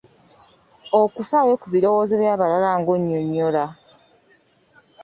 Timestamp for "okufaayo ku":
1.01-1.67